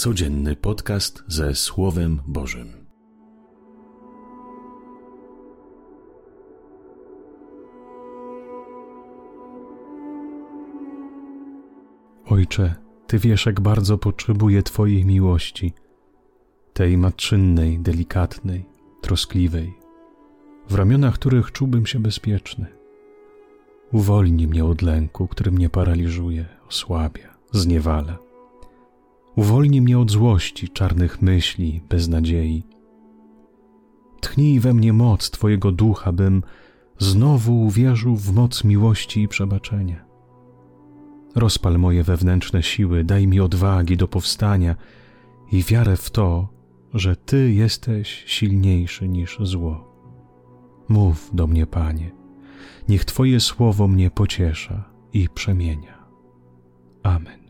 [0.00, 2.72] Codzienny podcast ze Słowem Bożym.
[12.26, 12.74] Ojcze,
[13.06, 15.72] Ty wiesz, jak bardzo potrzebuję Twojej miłości,
[16.72, 18.64] tej matczynnej, delikatnej,
[19.00, 19.74] troskliwej,
[20.68, 22.66] w ramionach których czułbym się bezpieczny.
[23.92, 28.29] Uwolnij mnie od lęku, który mnie paraliżuje, osłabia, zniewala
[29.40, 32.62] Uwolnij mnie od złości, czarnych myśli, beznadziei.
[34.20, 36.42] Tchnij we mnie moc Twojego ducha, bym
[36.98, 40.04] znowu uwierzył w moc miłości i przebaczenia.
[41.34, 44.76] Rozpal moje wewnętrzne siły, daj mi odwagi do powstania
[45.52, 46.48] i wiarę w to,
[46.94, 49.94] że Ty jesteś silniejszy niż zło.
[50.88, 52.10] Mów do mnie, Panie,
[52.88, 56.06] niech Twoje słowo mnie pociesza i przemienia.
[57.02, 57.49] Amen.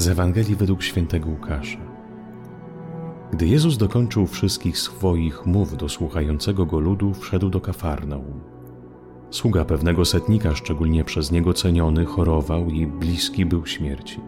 [0.00, 1.78] Z Ewangelii według świętego Łukasza.
[3.32, 8.40] Gdy Jezus dokończył wszystkich swoich mów do słuchającego go ludu, wszedł do Kafarnaum.
[9.30, 14.20] Sługa pewnego setnika, szczególnie przez niego ceniony, chorował i bliski był śmierci.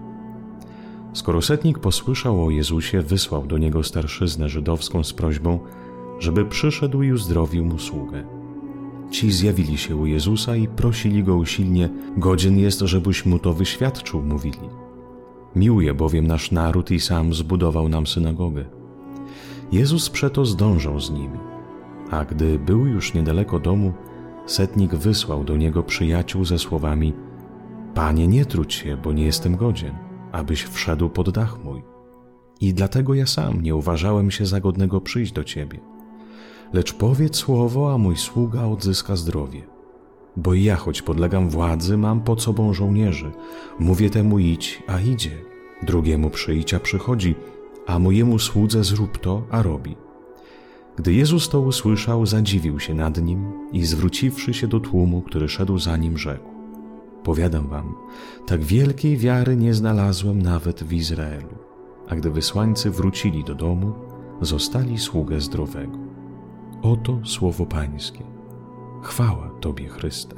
[1.13, 5.59] Skoro setnik posłyszał o Jezusie, wysłał do niego starszyznę żydowską z prośbą,
[6.19, 8.25] żeby przyszedł i uzdrowił mu sługę.
[9.11, 14.23] Ci zjawili się u Jezusa i prosili go usilnie: Godzien jest, żebyś mu to wyświadczył,
[14.23, 14.92] mówili.
[15.57, 18.65] Miłuje bowiem nasz naród i sam zbudował nam synagogę.
[19.73, 21.39] Jezus przeto zdążał z nimi,
[22.11, 23.93] a gdy był już niedaleko domu,
[24.47, 27.13] setnik wysłał do niego przyjaciół ze słowami:
[27.95, 29.95] Panie, nie trudź się, bo nie jestem godzien,
[30.33, 31.83] abyś wszedł pod dach mój.
[32.61, 35.81] I dlatego ja sam nie uważałem się za godnego przyjść do ciebie.
[36.73, 39.63] Lecz powiedz słowo, a mój sługa odzyska zdrowie.
[40.37, 43.31] Bo ja, choć podlegam władzy, mam pod sobą żołnierzy.
[43.79, 45.31] Mówię temu idź, a idzie.
[45.83, 47.35] Drugiemu przyjdź, a przychodzi,
[47.87, 49.97] a mojemu słudze zrób to, a robi.
[50.97, 55.79] Gdy Jezus to usłyszał, zadziwił się nad nim i zwróciwszy się do tłumu, który szedł
[55.79, 56.49] za nim, rzekł:
[57.25, 57.95] Powiadam wam,
[58.47, 61.55] tak wielkiej wiary nie znalazłem nawet w Izraelu.
[62.09, 63.93] A gdy wysłańcy wrócili do domu,
[64.41, 65.99] zostali sługę zdrowego.
[66.83, 68.42] Oto słowo Pańskie.
[69.03, 70.37] Chwała Tobie, Chryste.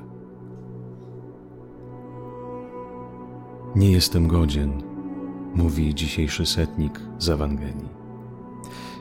[3.76, 4.82] Nie jestem godzien,
[5.54, 7.88] mówi dzisiejszy setnik z Ewangelii.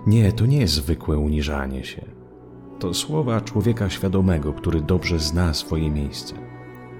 [0.07, 2.05] Nie, to nie jest zwykłe uniżanie się.
[2.79, 6.35] To słowa człowieka świadomego, który dobrze zna swoje miejsce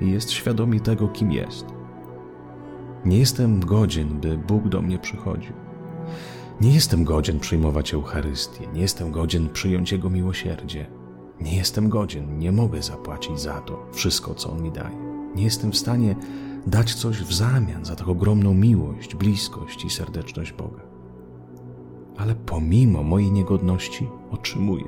[0.02, 1.66] i jest świadomy tego, kim jest.
[3.06, 5.54] Nie jestem godzien, by Bóg do mnie przychodził.
[6.62, 11.03] Nie jestem godzien przyjmować Eucharystię, nie jestem godzien przyjąć Jego miłosierdzie
[11.42, 14.98] nie jestem godzien, nie mogę zapłacić za to wszystko, co On mi daje.
[15.36, 16.16] Nie jestem w stanie
[16.68, 20.82] dać coś w zamian za tak ogromną miłość, bliskość i serdeczność Boga.
[22.18, 24.86] Ale pomimo mojej niegodności otrzymuję.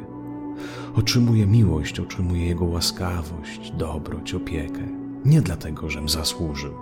[0.95, 4.81] Otrzymuję miłość, otrzymuję Jego łaskawość, dobroć, opiekę.
[5.25, 6.73] Nie dlatego, żem zasłużył,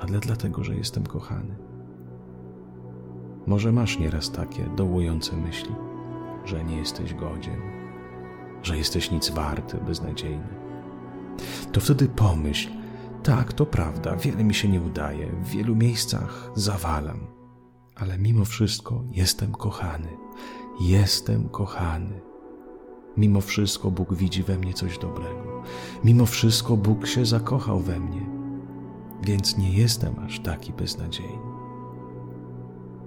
[0.00, 1.56] ale dlatego, że jestem kochany.
[3.46, 5.74] Może masz nieraz takie dołujące myśli,
[6.44, 7.60] że nie jesteś godzien,
[8.66, 10.48] że jesteś nic warty, beznadziejny.
[11.72, 12.68] To wtedy pomyśl,
[13.22, 17.26] tak, to prawda, wiele mi się nie udaje, w wielu miejscach zawalam,
[17.94, 20.08] ale mimo wszystko jestem kochany,
[20.80, 22.20] jestem kochany.
[23.16, 25.62] Mimo wszystko Bóg widzi we mnie coś dobrego.
[26.04, 28.26] Mimo wszystko Bóg się zakochał we mnie,
[29.22, 31.56] więc nie jestem aż taki beznadziejny.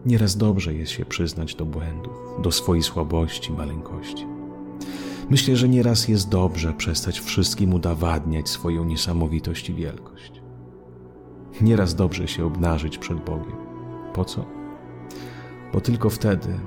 [0.05, 4.38] Nieraz dobrze jest się przyznać do błędów, do swojej słabości, maleńkości.
[5.29, 10.41] Myślę, że nieraz jest dobrze przestać wszystkim udowadniać swoją niesamowitość i wielkość.
[11.61, 13.57] Nieraz dobrze się obnażyć przed Bogiem.
[14.13, 14.45] Po co?
[15.73, 16.59] Bo tylko wtedy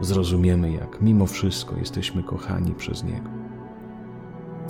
[0.00, 3.30] zrozumiemy, jak mimo wszystko jesteśmy kochani przez Niego.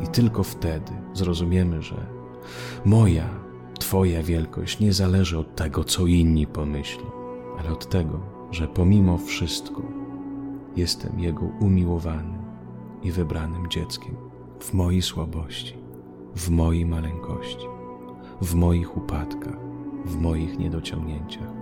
[0.04, 2.06] I tylko wtedy zrozumiemy, że
[2.84, 3.28] moja,
[3.78, 7.04] Twoja wielkość nie zależy od tego, co inni pomyślą,
[7.58, 9.82] ale od tego, że pomimo wszystko
[10.76, 12.41] jestem Jego umiłowany
[13.02, 14.14] i wybranym dzieckiem,
[14.60, 15.76] w mojej słabości,
[16.36, 17.66] w mojej maleńkości,
[18.42, 19.58] w moich upadkach,
[20.04, 21.52] w moich niedociągnięciach.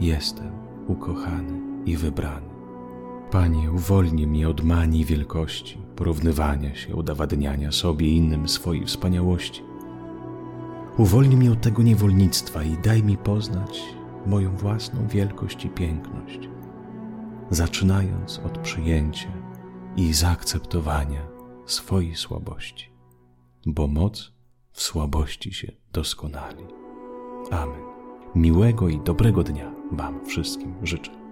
[0.00, 0.50] Jestem
[0.86, 2.46] ukochany i wybrany.
[3.30, 9.62] Panie, uwolnij mnie od manii wielkości, porównywania się, udowadniania sobie i innym swojej wspaniałości.
[10.98, 13.82] Uwolnij mnie od tego niewolnictwa i daj mi poznać
[14.26, 16.48] moją własną wielkość i piękność,
[17.50, 19.45] zaczynając od przyjęcia
[19.96, 21.26] i zaakceptowania
[21.66, 22.90] swojej słabości.
[23.66, 24.32] bo moc
[24.72, 26.64] w słabości się doskonali.
[27.50, 27.82] Amen.
[28.34, 31.25] Miłego i dobrego dnia Wam wszystkim życzę.